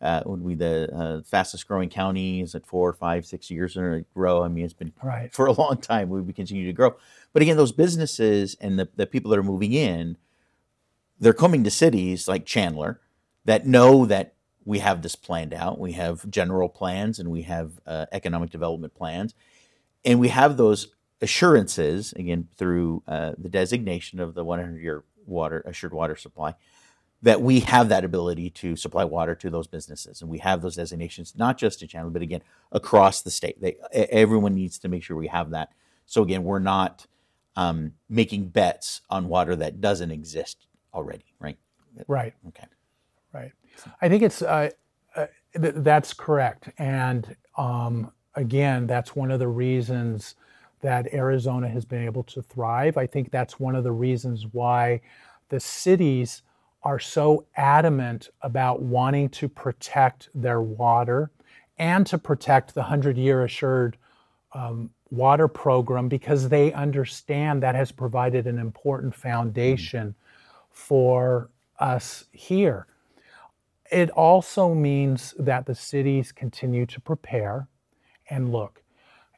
uh, 0.00 0.22
would 0.26 0.46
be 0.46 0.54
the 0.54 0.92
uh, 0.94 1.22
fastest 1.22 1.66
growing 1.66 1.88
counties 1.88 2.54
at 2.54 2.66
four, 2.66 2.92
five, 2.92 3.24
six 3.24 3.50
years 3.50 3.76
in 3.76 3.84
a 3.84 4.04
row. 4.14 4.42
I 4.42 4.48
mean, 4.48 4.64
it's 4.64 4.74
been 4.74 4.92
right. 5.02 5.32
for 5.32 5.46
a 5.46 5.52
long 5.52 5.78
time. 5.78 6.08
We 6.10 6.32
continue 6.32 6.66
to 6.66 6.72
grow. 6.72 6.96
But 7.32 7.42
again, 7.42 7.56
those 7.56 7.72
businesses 7.72 8.56
and 8.60 8.78
the, 8.78 8.88
the 8.96 9.06
people 9.06 9.30
that 9.30 9.38
are 9.38 9.44
moving 9.44 9.72
in, 9.72 10.16
they're 11.18 11.32
coming 11.32 11.64
to 11.64 11.70
cities 11.70 12.28
like 12.28 12.44
Chandler 12.44 13.00
that 13.44 13.66
know 13.66 14.04
that 14.06 14.34
we 14.64 14.80
have 14.80 15.02
this 15.02 15.16
planned 15.16 15.54
out. 15.54 15.78
We 15.78 15.92
have 15.92 16.28
general 16.28 16.68
plans 16.68 17.18
and 17.18 17.30
we 17.30 17.42
have 17.42 17.80
uh, 17.86 18.06
economic 18.12 18.50
development 18.50 18.94
plans. 18.94 19.34
And 20.04 20.20
we 20.20 20.28
have 20.28 20.56
those 20.56 20.93
assurances, 21.20 22.12
again, 22.14 22.48
through 22.56 23.02
uh, 23.06 23.32
the 23.38 23.48
designation 23.48 24.20
of 24.20 24.34
the 24.34 24.44
100 24.44 24.80
year 24.80 25.04
water 25.26 25.62
assured 25.66 25.94
water 25.94 26.16
supply 26.16 26.54
that 27.24 27.40
we 27.40 27.60
have 27.60 27.88
that 27.88 28.04
ability 28.04 28.50
to 28.50 28.76
supply 28.76 29.02
water 29.02 29.34
to 29.34 29.48
those 29.48 29.66
businesses. 29.66 30.20
And 30.20 30.30
we 30.30 30.38
have 30.38 30.60
those 30.60 30.76
designations 30.76 31.34
not 31.34 31.56
just 31.56 31.80
to 31.80 31.86
Chandler 31.86 32.10
but 32.10 32.20
again 32.20 32.42
across 32.70 33.22
the 33.22 33.30
state. 33.30 33.60
They, 33.60 33.76
everyone 33.92 34.54
needs 34.54 34.78
to 34.80 34.88
make 34.88 35.02
sure 35.02 35.16
we 35.16 35.28
have 35.28 35.50
that. 35.50 35.70
So 36.04 36.22
again 36.22 36.44
we're 36.44 36.58
not 36.58 37.06
um, 37.56 37.92
making 38.10 38.48
bets 38.48 39.00
on 39.08 39.28
water 39.28 39.56
that 39.56 39.80
doesn't 39.80 40.10
exist 40.10 40.66
already 40.92 41.24
right? 41.40 41.56
Right. 42.08 42.34
Okay. 42.48 42.66
Right. 43.32 43.52
I 44.02 44.08
think 44.10 44.22
it's 44.22 44.42
uh, 44.42 44.70
uh, 45.16 45.26
th- 45.58 45.74
that's 45.78 46.12
correct. 46.12 46.68
And 46.76 47.34
um, 47.56 48.12
again 48.34 48.86
that's 48.86 49.16
one 49.16 49.30
of 49.30 49.38
the 49.38 49.48
reasons 49.48 50.34
that 50.84 51.12
arizona 51.12 51.68
has 51.68 51.84
been 51.84 52.04
able 52.04 52.22
to 52.22 52.40
thrive 52.40 52.96
i 52.96 53.06
think 53.06 53.30
that's 53.30 53.58
one 53.58 53.74
of 53.74 53.82
the 53.82 53.92
reasons 53.92 54.46
why 54.52 55.00
the 55.48 55.58
cities 55.58 56.42
are 56.82 56.98
so 56.98 57.46
adamant 57.56 58.28
about 58.42 58.82
wanting 58.82 59.28
to 59.30 59.48
protect 59.48 60.28
their 60.34 60.60
water 60.60 61.30
and 61.78 62.06
to 62.06 62.18
protect 62.18 62.74
the 62.74 62.80
100 62.80 63.16
year 63.16 63.42
assured 63.42 63.96
um, 64.52 64.90
water 65.10 65.48
program 65.48 66.08
because 66.08 66.48
they 66.48 66.72
understand 66.72 67.62
that 67.62 67.74
has 67.74 67.90
provided 67.90 68.46
an 68.46 68.58
important 68.58 69.14
foundation 69.14 70.14
for 70.70 71.48
us 71.78 72.26
here. 72.32 72.86
It 73.90 74.10
also 74.10 74.74
means 74.74 75.34
that 75.38 75.66
the 75.66 75.74
cities 75.74 76.32
continue 76.32 76.86
to 76.86 77.00
prepare 77.00 77.68
and 78.28 78.52
look. 78.52 78.83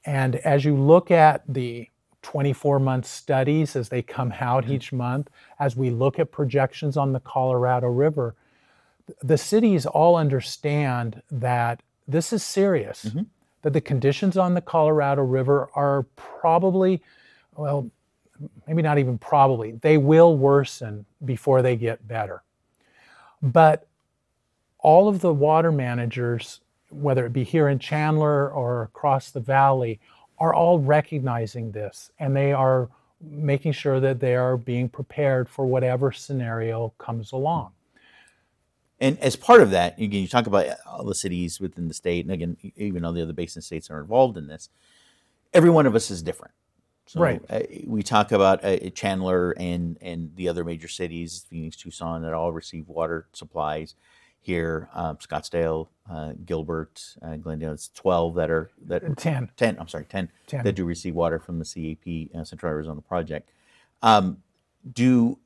And 0.07 0.37
as 0.37 0.65
you 0.65 0.77
look 0.77 1.11
at 1.11 1.43
the 1.49 1.91
24 2.23 2.79
month 2.79 3.07
studies 3.07 3.77
as 3.77 3.89
they 3.89 4.03
come 4.03 4.33
out 4.41 4.65
mm-hmm. 4.65 4.73
each 4.73 4.93
month, 4.93 5.29
as 5.59 5.77
we 5.77 5.91
look 5.91 6.19
at 6.19 6.33
projections 6.33 6.97
on 6.97 7.13
the 7.13 7.21
Colorado 7.21 7.89
River, 7.89 8.35
the 9.23 9.39
cities 9.39 9.85
all 9.85 10.17
understand 10.17 11.23
that 11.31 11.83
this 12.09 12.33
is 12.33 12.43
serious, 12.43 13.07
mm-hmm. 13.07 13.23
that 13.63 13.73
the 13.73 13.81
conditions 13.81 14.37
on 14.37 14.55
the 14.55 14.61
Colorado 14.61 15.23
River 15.23 15.69
are 15.75 16.05
probably, 16.15 17.03
well, 17.57 17.91
maybe 18.67 18.83
not 18.83 18.99
even 18.99 19.19
probably, 19.19 19.73
they 19.73 19.99
will 19.99 20.37
worsen 20.37 21.05
before 21.25 21.63
they 21.63 21.77
get 21.77 22.07
better. 22.07 22.43
But 23.43 23.87
all 24.79 25.09
of 25.09 25.21
the 25.21 25.33
water 25.33 25.73
managers, 25.73 26.61
whether 26.91 27.27
it 27.27 27.33
be 27.33 27.45
here 27.45 27.69
in 27.69 27.79
Chandler 27.79 28.51
or 28.51 28.83
across 28.83 29.31
the 29.31 29.41
valley, 29.41 30.01
are 30.39 30.55
all 30.55 30.79
recognizing 30.79 31.73
this 31.73 32.11
and 32.19 32.37
they 32.37 32.53
are 32.53 32.89
making 33.21 33.73
sure 33.73 34.01
that 34.01 34.21
they 34.21 34.37
are 34.37 34.57
being 34.57 34.89
prepared 34.89 35.49
for 35.49 35.67
whatever 35.67 36.13
scenario 36.13 36.93
comes 36.99 37.33
along. 37.33 37.73
And 39.01 39.19
as 39.19 39.37
part 39.37 39.61
of 39.61 39.71
that, 39.71 39.99
again, 39.99 40.23
you 40.23 40.29
talk 40.29 40.47
about 40.47 40.67
all 40.87 41.05
the 41.05 41.15
cities 41.15 41.61
within 41.61 41.89
the 41.89 41.95
state, 41.95 42.25
and 42.25 42.33
again, 42.33 42.57
even 42.77 43.05
all 43.05 43.13
the 43.13 43.23
other 43.23 43.35
basin 43.35 43.61
states 43.61 43.91
are 43.91 44.01
involved 44.01 44.39
in 44.39 44.47
this. 44.47 44.71
Every 45.53 45.69
one 45.69 45.87
of 45.87 45.95
us 45.95 46.11
is 46.11 46.23
different. 46.23 46.55
So 47.07 47.21
right. 47.21 47.43
Uh, 47.49 47.61
we 47.87 48.03
talk 48.03 48.33
about 48.33 48.65
uh, 48.65 48.91
Chandler 48.91 49.55
and 49.59 49.97
and 50.01 50.35
the 50.35 50.49
other 50.49 50.65
major 50.65 50.89
cities, 50.89 51.45
Phoenix, 51.49 51.77
Tucson, 51.77 52.23
that 52.23 52.33
all 52.33 52.53
receive 52.53 52.89
water 52.89 53.27
supplies 53.33 53.95
here, 54.47 54.89
um, 54.95 55.17
Scottsdale, 55.17 55.89
uh, 56.09 56.33
Gilbert, 56.45 57.17
uh, 57.21 57.35
Glendale. 57.35 57.73
It's 57.73 57.89
12 57.89 58.37
that 58.37 58.49
are 58.49 58.71
that 58.87 59.19
10. 59.19 59.51
10. 59.57 59.77
I'm 59.81 59.89
sorry, 59.89 60.05
10, 60.05 60.31
10. 60.47 60.65
that 60.65 60.73
do 60.73 60.85
receive 60.85 61.17
water 61.17 61.41
from 61.41 61.59
the 61.59 61.65
CAP 61.65 62.31
uh, 62.33 62.45
Central 62.45 62.71
Arizona 62.71 63.01
Project. 63.01 63.51
Um, 64.03 64.39
do 64.91 65.41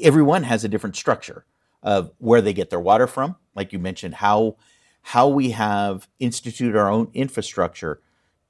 everyone 0.00 0.44
has 0.44 0.62
a 0.62 0.68
different 0.68 0.94
structure 0.94 1.44
of 1.82 2.12
where 2.18 2.40
they 2.40 2.52
get 2.52 2.70
their 2.70 2.78
water 2.78 3.08
from? 3.08 3.34
Like 3.56 3.72
you 3.72 3.80
mentioned, 3.80 4.14
how 4.14 4.56
how 5.02 5.26
we 5.26 5.50
have 5.50 6.08
instituted 6.20 6.78
our 6.78 6.88
own 6.88 7.10
infrastructure 7.12 8.00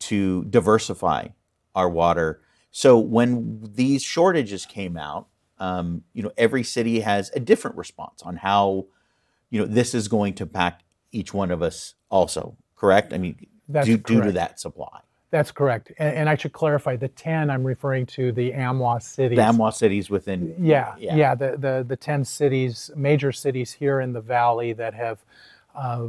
to 0.01 0.45
diversify 0.45 1.29
our 1.75 1.89
water. 1.89 2.43
So 2.71 2.99
when 2.99 3.59
these 3.75 4.03
shortages 4.03 4.67
came 4.67 4.99
out, 4.99 5.29
um, 5.59 6.03
you 6.13 6.23
know, 6.23 6.33
every 6.37 6.63
city 6.63 7.01
has 7.01 7.31
a 7.35 7.41
different 7.41 7.79
response 7.79 8.23
on 8.23 8.37
how 8.37 8.87
you 9.55 9.61
know, 9.61 9.67
this 9.67 9.95
is 9.95 10.09
going 10.09 10.35
to 10.35 10.43
impact 10.43 10.83
each 11.13 11.33
one 11.33 11.53
of 11.53 11.63
us 11.63 11.95
also, 12.11 12.57
correct? 12.75 13.13
I 13.13 13.19
mean, 13.19 13.37
That's 13.69 13.87
due, 13.87 13.99
due 13.99 14.21
to 14.21 14.33
that 14.33 14.59
supply. 14.59 14.99
That's 15.31 15.53
correct. 15.53 15.93
And, 15.97 16.17
and, 16.17 16.29
I 16.29 16.35
should 16.35 16.53
clarify 16.53 16.97
the 16.97 17.07
10, 17.07 17.51
I'm 17.51 17.63
referring 17.63 18.07
to 18.07 18.33
the 18.33 18.51
AMWA 18.51 19.01
cities. 19.01 19.37
The 19.37 19.45
AMWA 19.45 19.73
cities 19.73 20.11
within. 20.11 20.57
Yeah, 20.59 20.97
yeah, 20.99 21.15
yeah, 21.15 21.35
the, 21.37 21.57
the, 21.57 21.85
the 21.87 21.95
10 21.95 22.25
cities, 22.25 22.91
major 22.97 23.31
cities 23.31 23.71
here 23.71 24.01
in 24.01 24.13
the 24.13 24.21
valley 24.21 24.73
that 24.73 24.93
have, 24.93 25.25
uh, 25.77 26.09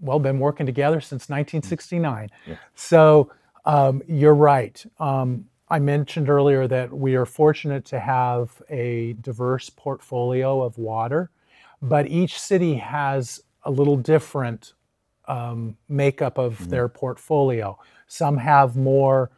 well, 0.00 0.20
been 0.20 0.38
working 0.38 0.64
together 0.64 1.00
since 1.00 1.28
1969. 1.28 2.30
Yeah. 2.46 2.54
So 2.76 3.32
um, 3.64 4.02
you're 4.06 4.36
right. 4.36 4.84
Um, 5.00 5.46
I 5.68 5.80
mentioned 5.80 6.28
earlier 6.28 6.68
that 6.68 6.92
we 6.92 7.16
are 7.16 7.26
fortunate 7.26 7.84
to 7.86 7.98
have 7.98 8.62
a 8.70 9.14
diverse 9.14 9.68
portfolio 9.68 10.62
of 10.62 10.78
water 10.78 11.30
but 11.82 12.06
each 12.08 12.38
city 12.38 12.74
has 12.76 13.42
a 13.64 13.70
little 13.70 13.96
different 13.96 14.74
um, 15.26 15.76
makeup 15.88 16.38
of 16.38 16.68
their 16.68 16.88
portfolio. 16.88 17.78
Some 18.06 18.36
have 18.38 18.76
more 18.76 19.30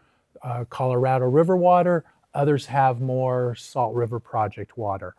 uh, 0.42 0.64
Colorado 0.68 1.26
River 1.26 1.56
water, 1.56 2.04
others 2.34 2.66
have 2.66 3.00
more 3.00 3.54
Salt 3.54 3.94
River 3.94 4.20
Project 4.20 4.76
water. 4.76 5.14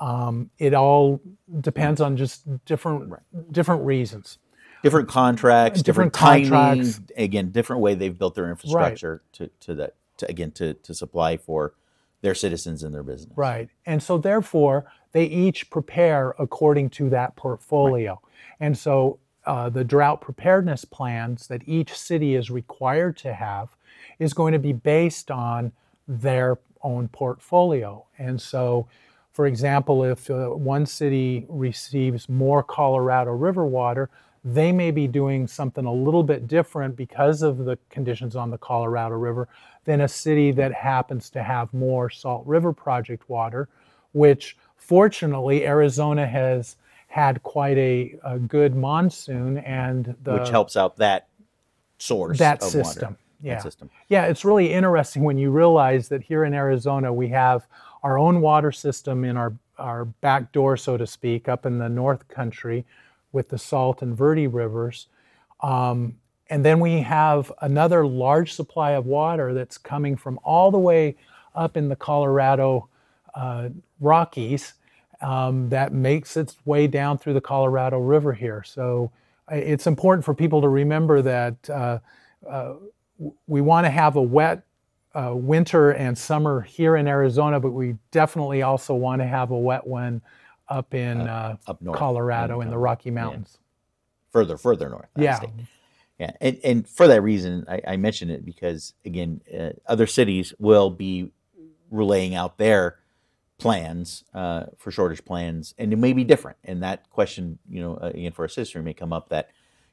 Um, 0.00 0.50
it 0.58 0.72
all 0.72 1.20
depends 1.60 2.00
on 2.00 2.16
just 2.16 2.42
different 2.64 3.12
different 3.52 3.84
reasons. 3.84 4.38
different 4.82 5.08
contracts, 5.08 5.82
Different 5.82 6.12
different, 6.14 6.48
contracts. 6.48 6.94
timing, 6.94 7.10
again, 7.16 7.50
different 7.50 7.82
way 7.82 7.94
they've 7.94 8.18
built 8.18 8.34
their 8.34 8.48
infrastructure 8.48 9.22
to, 9.32 9.50
to 9.60 9.74
that, 9.74 9.94
to, 10.16 10.28
again, 10.30 10.52
to, 10.52 10.72
to 10.74 10.94
supply 10.94 11.36
for 11.36 11.74
their 12.22 12.34
citizens 12.34 12.82
and 12.82 12.94
their 12.94 13.02
business. 13.02 13.36
Right. 13.36 13.68
And 13.84 14.02
so 14.02 14.16
therefore, 14.18 14.86
they 15.12 15.24
each 15.24 15.70
prepare 15.70 16.34
according 16.38 16.90
to 16.90 17.10
that 17.10 17.36
portfolio. 17.36 18.20
And 18.60 18.76
so 18.76 19.18
uh, 19.46 19.68
the 19.70 19.84
drought 19.84 20.20
preparedness 20.20 20.84
plans 20.84 21.46
that 21.48 21.62
each 21.66 21.96
city 21.96 22.34
is 22.34 22.50
required 22.50 23.16
to 23.18 23.32
have 23.32 23.74
is 24.18 24.34
going 24.34 24.52
to 24.52 24.58
be 24.58 24.72
based 24.72 25.30
on 25.30 25.72
their 26.06 26.58
own 26.82 27.08
portfolio. 27.08 28.04
And 28.18 28.40
so, 28.40 28.86
for 29.32 29.46
example, 29.46 30.04
if 30.04 30.30
uh, 30.30 30.48
one 30.48 30.86
city 30.86 31.46
receives 31.48 32.28
more 32.28 32.62
Colorado 32.62 33.32
River 33.32 33.64
water, 33.64 34.10
they 34.44 34.72
may 34.72 34.90
be 34.90 35.06
doing 35.06 35.46
something 35.46 35.84
a 35.84 35.92
little 35.92 36.22
bit 36.22 36.46
different 36.46 36.96
because 36.96 37.42
of 37.42 37.58
the 37.58 37.78
conditions 37.90 38.36
on 38.36 38.50
the 38.50 38.58
Colorado 38.58 39.16
River 39.16 39.48
than 39.84 40.02
a 40.02 40.08
city 40.08 40.50
that 40.52 40.72
happens 40.72 41.30
to 41.30 41.42
have 41.42 41.72
more 41.74 42.08
Salt 42.08 42.46
River 42.46 42.72
Project 42.72 43.28
water, 43.28 43.68
which 44.12 44.56
fortunately 44.90 45.64
Arizona 45.64 46.26
has 46.26 46.74
had 47.06 47.40
quite 47.44 47.78
a, 47.78 48.18
a 48.24 48.40
good 48.40 48.74
monsoon 48.74 49.58
and 49.58 50.16
the 50.24 50.32
Which 50.32 50.48
helps 50.48 50.76
out 50.76 50.96
that 50.96 51.28
source 51.98 52.38
that 52.38 52.60
of 52.60 52.70
system. 52.70 53.10
water. 53.10 53.18
Yeah. 53.40 53.54
That 53.54 53.62
system. 53.62 53.88
Yeah, 54.08 54.24
it's 54.24 54.44
really 54.44 54.72
interesting 54.72 55.22
when 55.22 55.38
you 55.38 55.52
realize 55.52 56.08
that 56.08 56.24
here 56.24 56.42
in 56.42 56.54
Arizona 56.54 57.12
we 57.12 57.28
have 57.28 57.68
our 58.02 58.18
own 58.18 58.40
water 58.40 58.72
system 58.72 59.24
in 59.24 59.36
our, 59.36 59.52
our 59.78 60.06
back 60.06 60.50
door, 60.50 60.76
so 60.76 60.96
to 60.96 61.06
speak, 61.06 61.48
up 61.48 61.64
in 61.66 61.78
the 61.78 61.88
North 61.88 62.26
Country 62.26 62.84
with 63.30 63.48
the 63.50 63.58
Salt 63.58 64.02
and 64.02 64.16
Verde 64.16 64.48
rivers. 64.48 65.06
Um, 65.60 66.16
and 66.48 66.64
then 66.64 66.80
we 66.80 67.02
have 67.02 67.52
another 67.60 68.04
large 68.04 68.54
supply 68.54 68.90
of 68.90 69.06
water 69.06 69.54
that's 69.54 69.78
coming 69.78 70.16
from 70.16 70.40
all 70.42 70.72
the 70.72 70.80
way 70.80 71.14
up 71.54 71.76
in 71.76 71.88
the 71.88 71.94
Colorado 71.94 72.88
uh, 73.36 73.68
Rockies 74.00 74.74
um, 75.20 75.68
that 75.68 75.92
makes 75.92 76.36
its 76.36 76.56
way 76.64 76.86
down 76.86 77.18
through 77.18 77.34
the 77.34 77.40
Colorado 77.40 77.98
River 77.98 78.32
here. 78.32 78.62
So 78.64 79.10
uh, 79.50 79.56
it's 79.56 79.86
important 79.86 80.24
for 80.24 80.34
people 80.34 80.60
to 80.62 80.68
remember 80.68 81.22
that 81.22 81.70
uh, 81.70 81.98
uh, 82.48 82.74
we 83.46 83.60
want 83.60 83.86
to 83.86 83.90
have 83.90 84.16
a 84.16 84.22
wet 84.22 84.62
uh, 85.14 85.32
winter 85.34 85.90
and 85.90 86.16
summer 86.16 86.60
here 86.60 86.96
in 86.96 87.08
Arizona, 87.08 87.58
but 87.60 87.72
we 87.72 87.96
definitely 88.10 88.62
also 88.62 88.94
want 88.94 89.20
to 89.20 89.26
have 89.26 89.50
a 89.50 89.58
wet 89.58 89.86
one 89.86 90.22
up 90.68 90.94
in 90.94 91.20
uh, 91.22 91.56
up 91.66 91.82
north, 91.82 91.98
Colorado 91.98 92.60
in 92.60 92.68
in 92.68 92.70
the 92.70 92.78
Rocky 92.78 93.10
Mountains. 93.10 93.58
Further, 94.32 94.56
further 94.56 94.88
north. 94.88 95.08
Yeah. 95.16 95.40
Yeah, 96.20 96.32
and, 96.42 96.60
and 96.62 96.86
for 96.86 97.08
that 97.08 97.22
reason, 97.22 97.64
I, 97.66 97.80
I 97.88 97.96
mention 97.96 98.28
it 98.28 98.44
because 98.44 98.92
again, 99.06 99.40
uh, 99.58 99.70
other 99.86 100.06
cities 100.06 100.52
will 100.58 100.90
be 100.90 101.32
relaying 101.90 102.34
out 102.34 102.58
their 102.58 102.99
plans 103.60 104.24
uh, 104.34 104.64
for 104.78 104.90
shortage 104.90 105.24
plans, 105.24 105.74
and 105.78 105.92
it 105.92 105.96
may 105.96 106.12
be 106.12 106.24
different. 106.24 106.58
And 106.64 106.82
that 106.82 107.10
question, 107.10 107.58
you 107.68 107.80
know, 107.80 107.94
uh, 107.96 108.10
again 108.14 108.32
for 108.32 108.44
a 108.44 108.50
sister 108.50 108.82
may 108.82 108.94
come 108.94 109.12
up 109.12 109.28
that, 109.28 109.50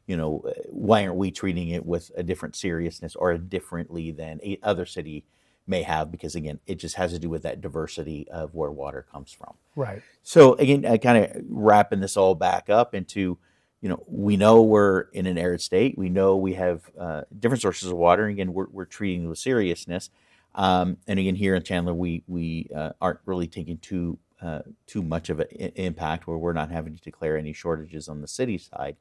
you 0.08 0.18
know, 0.18 0.44
uh, 0.48 0.54
why 0.70 1.06
aren't 1.06 1.18
we 1.18 1.32
treating 1.32 1.70
it 1.70 1.86
with 1.86 2.12
a 2.16 2.24
different 2.24 2.56
seriousness 2.56 3.16
or 3.16 3.38
differently 3.38 4.12
than 4.12 4.40
a 4.44 4.58
other 4.64 4.86
city 4.86 5.26
may 5.68 5.84
have? 5.84 6.12
Because 6.12 6.36
again, 6.36 6.60
it 6.66 6.76
just 6.76 6.96
has 6.96 7.12
to 7.12 7.20
do 7.20 7.30
with 7.30 7.44
that 7.44 7.62
diversity 7.62 8.28
of 8.30 8.56
where 8.56 8.72
water 8.72 9.06
comes 9.12 9.32
from. 9.32 9.54
Right. 9.76 10.02
So 10.24 10.54
again, 10.56 10.86
I 10.86 10.98
kind 10.98 11.24
of 11.24 11.44
wrapping 11.50 12.00
this 12.00 12.18
all 12.18 12.36
back 12.36 12.70
up 12.70 12.96
into, 12.96 13.38
you 13.82 13.90
know, 13.90 14.04
we 14.08 14.38
know 14.38 14.64
we're 14.64 15.02
in 15.12 15.28
an 15.28 15.38
arid 15.38 15.62
state. 15.62 15.98
We 15.98 16.10
know 16.10 16.38
we 16.38 16.54
have 16.54 16.90
uh, 16.98 17.24
different 17.38 17.62
sources 17.62 17.92
of 17.92 17.98
water. 17.98 18.26
Again, 18.26 18.54
we're, 18.54 18.68
we're 18.72 18.86
treating 18.86 19.26
it 19.26 19.28
with 19.28 19.40
seriousness. 19.40 20.10
Um, 20.58 20.98
and 21.08 21.20
again, 21.20 21.36
here 21.36 21.56
in 21.56 21.64
Chandler, 21.64 21.94
we 21.94 22.24
we 22.28 22.70
uh, 22.76 22.92
aren't 23.00 23.20
really 23.26 23.48
taking 23.48 23.78
too 23.78 24.18
uh, 24.42 24.62
too 24.88 25.04
much 25.04 25.30
of 25.30 25.40
an 25.40 25.48
i- 25.54 25.72
impact 25.76 26.28
where 26.28 26.38
we're 26.38 26.54
not 26.54 26.72
having 26.72 26.96
to 26.96 27.02
declare 27.02 27.38
any 27.38 27.54
shortages 27.54 28.10
on 28.10 28.22
the 28.22 28.28
city 28.28 28.58
side. 28.58 28.98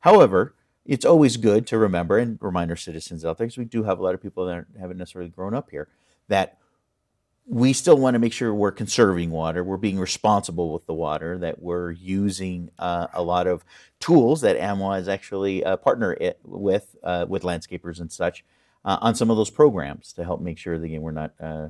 However, 0.00 0.54
it's 0.86 1.04
always 1.04 1.36
good 1.36 1.66
to 1.68 1.78
remember 1.78 2.18
and 2.18 2.38
remind 2.40 2.70
our 2.70 2.76
citizens 2.76 3.24
out 3.24 3.38
there 3.38 3.46
because 3.46 3.58
we 3.58 3.64
do 3.64 3.84
have 3.84 3.98
a 3.98 4.02
lot 4.02 4.14
of 4.14 4.22
people 4.22 4.46
that 4.46 4.66
haven't 4.80 4.96
necessarily 4.96 5.30
grown 5.30 5.54
up 5.54 5.70
here 5.70 5.88
that 6.28 6.58
we 7.48 7.72
still 7.72 7.96
want 7.96 8.14
to 8.14 8.18
make 8.18 8.32
sure 8.32 8.52
we're 8.52 8.72
conserving 8.72 9.30
water, 9.30 9.62
we're 9.62 9.76
being 9.76 9.98
responsible 9.98 10.72
with 10.72 10.86
the 10.86 10.94
water, 10.94 11.38
that 11.38 11.62
we're 11.62 11.92
using 11.92 12.70
uh, 12.78 13.06
a 13.12 13.22
lot 13.22 13.46
of 13.46 13.64
tools 14.00 14.40
that 14.40 14.58
AMWA 14.58 15.00
is 15.00 15.08
actually 15.08 15.64
uh, 15.64 15.76
partner 15.76 16.16
it 16.20 16.40
with 16.44 16.96
uh, 17.04 17.26
with 17.28 17.42
landscapers 17.42 18.00
and 18.00 18.10
such 18.10 18.44
uh, 18.86 18.98
on 19.02 19.14
some 19.14 19.30
of 19.30 19.36
those 19.36 19.50
programs 19.50 20.14
to 20.14 20.24
help 20.24 20.40
make 20.40 20.56
sure 20.56 20.78
that 20.78 20.84
again 20.84 21.02
we're 21.02 21.10
not 21.10 21.32
uh, 21.40 21.68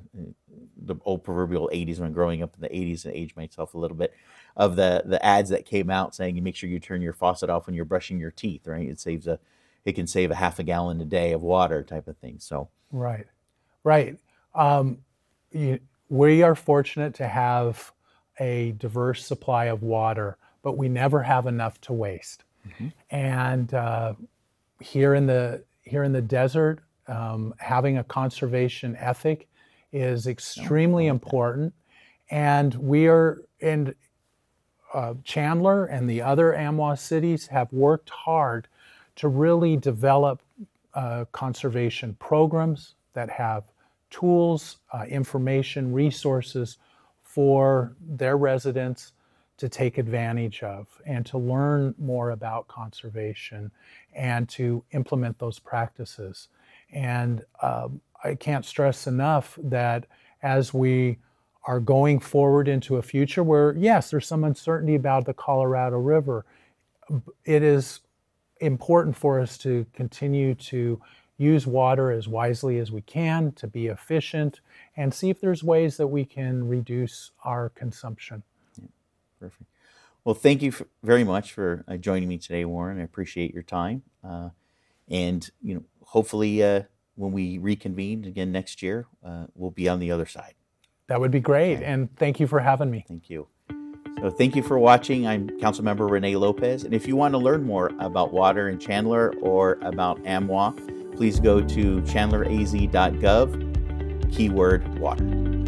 the 0.77 0.95
old 1.05 1.25
proverbial 1.25 1.69
80s 1.73 1.99
when 1.99 2.13
growing 2.13 2.43
up 2.43 2.55
in 2.55 2.61
the 2.61 2.69
80s 2.69 3.05
and 3.05 3.15
age 3.15 3.35
myself 3.35 3.75
a 3.75 3.79
little 3.79 3.97
bit 3.97 4.15
of 4.57 4.77
the 4.77 5.03
the 5.05 5.25
ads 5.25 5.51
that 5.51 5.67
came 5.67 5.91
out 5.91 6.15
saying 6.15 6.37
you 6.37 6.43
make 6.43 6.55
sure 6.55 6.71
you 6.71 6.79
turn 6.79 7.03
your 7.03 7.13
faucet 7.13 7.51
off 7.51 7.67
when 7.67 7.75
you're 7.75 7.85
brushing 7.85 8.21
your 8.21 8.31
teeth 8.31 8.69
right 8.69 8.89
it 8.89 9.01
saves 9.01 9.27
a 9.27 9.41
it 9.85 9.95
can 9.95 10.07
save 10.07 10.31
a 10.31 10.37
half 10.37 10.59
a 10.61 10.63
gallon 10.63 11.01
a 11.01 11.05
day 11.05 11.33
of 11.33 11.43
water 11.43 11.83
type 11.83 12.07
of 12.07 12.17
thing 12.19 12.37
so 12.39 12.69
Right, 12.93 13.27
right. 13.85 14.19
Um, 14.55 14.99
you, 15.51 15.81
we 16.09 16.43
are 16.43 16.55
fortunate 16.55 17.15
to 17.15 17.29
have 17.29 17.93
a 18.39 18.73
diverse 18.73 19.25
supply 19.25 19.67
of 19.67 19.83
water, 19.83 20.37
but 20.63 20.77
we 20.77 20.89
never 20.89 21.23
have 21.23 21.47
enough 21.47 21.81
to 21.83 21.93
waste. 21.93 22.45
And 23.11 23.73
uh, 23.75 24.15
here 24.81 25.15
in 25.15 25.27
the 25.27 25.65
here 25.83 26.03
in 26.03 26.13
the 26.13 26.23
desert, 26.23 26.81
um, 27.09 27.55
having 27.59 27.99
a 27.99 28.05
conservation 28.05 28.97
ethic 28.97 29.49
is 29.93 30.27
extremely 30.27 31.07
important. 31.07 31.73
And 32.31 32.75
we 32.75 33.07
are 33.07 33.43
and 33.61 33.95
uh, 34.93 35.15
Chandler 35.25 35.87
and 35.87 36.09
the 36.09 36.23
other 36.23 36.53
AMWA 36.53 36.99
cities 36.99 37.47
have 37.49 37.73
worked 37.73 38.11
hard 38.11 38.69
to 39.17 39.29
really 39.29 39.77
develop 39.77 40.43
uh, 40.95 41.25
conservation 41.33 42.17
programs 42.19 42.95
that 43.13 43.31
have 43.31 43.65
tools, 44.11 44.79
uh, 44.93 45.05
information, 45.09 45.93
resources 45.93 46.79
for 47.23 47.95
their 48.01 48.37
residents 48.37 49.13
to 49.59 49.69
take 49.69 49.99
advantage 49.99 50.63
of 50.63 50.87
and 51.07 51.25
to 51.27 51.39
learn 51.39 51.95
more 51.99 52.31
about 52.31 52.69
conservation 52.69 53.71
and 54.15 54.49
to 54.49 54.85
implement 54.93 55.39
those 55.39 55.59
practices. 55.59 56.49
And 56.93 57.45
um, 57.63 58.01
I 58.23 58.35
can't 58.35 58.65
stress 58.65 59.07
enough 59.07 59.59
that 59.63 60.07
as 60.43 60.73
we 60.73 61.19
are 61.65 61.81
going 61.81 62.21
forward 62.21 62.69
into 62.69 62.97
a 62.97 63.03
future 63.03 63.43
where, 63.43 63.75
yes, 63.77 64.11
there's 64.11 64.27
some 64.27 64.45
uncertainty 64.45 64.95
about 64.95 65.25
the 65.27 65.35
Colorado 65.35 65.99
River, 65.99 66.45
it 67.45 67.63
is 67.63 68.01
important 68.61 69.17
for 69.17 69.41
us 69.41 69.59
to 69.59 69.85
continue 69.93 70.55
to 70.55 71.01
use 71.39 71.67
water 71.67 72.11
as 72.11 72.27
wisely 72.27 72.79
as 72.79 72.91
we 72.91 73.03
can, 73.03 73.53
to 73.53 73.67
be 73.67 73.89
efficient, 73.89 74.61
and 74.97 75.13
see 75.13 75.29
if 75.29 75.41
there's 75.41 75.63
ways 75.63 75.97
that 75.99 76.07
we 76.07 76.25
can 76.25 76.67
reduce 76.67 77.33
our 77.45 77.69
consumption. 77.71 78.43
Perfect. 79.39 79.69
Well, 80.25 80.35
thank 80.35 80.63
you 80.63 80.71
f- 80.71 80.83
very 81.03 81.25
much 81.25 81.53
for 81.53 81.85
uh, 81.87 81.97
joining 81.99 82.29
me 82.29 82.39
today, 82.39 82.65
Warren. 82.65 82.99
I 82.99 83.03
appreciate 83.05 83.53
your 83.53 83.63
time. 83.63 84.03
Uh, 84.25 84.49
and, 85.09 85.49
you 85.63 85.75
know, 85.75 85.83
hopefully 86.07 86.63
uh, 86.63 86.83
when 87.15 87.33
we 87.33 87.59
reconvene 87.59 88.25
again 88.25 88.53
next 88.53 88.83
year, 88.83 89.07
uh, 89.25 89.47
we'll 89.55 89.71
be 89.71 89.89
on 89.89 89.99
the 89.99 90.11
other 90.11 90.27
side. 90.27 90.55
That 91.09 91.21
would 91.21 91.31
be 91.31 91.41
great. 91.41 91.83
And 91.83 92.15
thank 92.17 92.41
you 92.41 92.47
for 92.47 92.61
having 92.61 92.91
me. 92.91 93.05
Thank 93.07 93.31
you. 93.31 93.47
So, 94.21 94.31
thank 94.31 94.57
you 94.57 94.63
for 94.63 94.79
watching. 94.79 95.27
I'm 95.27 95.49
Councilmember 95.61 96.11
Renee 96.11 96.37
Lopez. 96.37 96.85
And 96.85 96.95
if 96.95 97.07
you 97.07 97.17
want 97.17 97.35
to 97.35 97.39
learn 97.39 97.65
more 97.65 97.93
about 97.99 98.33
water 98.33 98.71
in 98.71 98.79
Chandler 98.79 99.35
or 99.43 99.79
about 99.83 100.23
AMWA, 100.25 101.15
please 101.15 101.39
go 101.39 101.61
to 101.61 102.01
chandleraz.gov, 102.03 104.35
keyword 104.35 104.99
water. 104.99 105.66